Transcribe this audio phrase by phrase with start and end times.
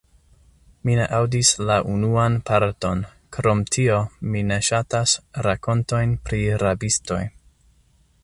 [0.87, 3.03] Mi ne aŭdis la unuan parton;
[3.37, 3.99] krom tio,
[4.31, 5.15] mi ne ŝatas
[5.49, 7.23] rakontojn pri rabistoj.